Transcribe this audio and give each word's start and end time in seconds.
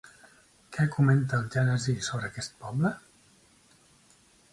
Què 0.77 0.85
comenta 0.93 1.37
el 1.41 1.51
Gènesi 1.55 1.95
sobre 2.07 2.31
aquest 2.31 2.57
poble? 2.65 2.91